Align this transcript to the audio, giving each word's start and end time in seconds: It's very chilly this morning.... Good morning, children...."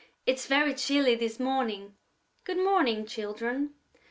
It's 0.25 0.47
very 0.47 0.73
chilly 0.73 1.13
this 1.13 1.39
morning.... 1.39 1.95
Good 2.43 2.57
morning, 2.57 3.05
children...." 3.05 3.75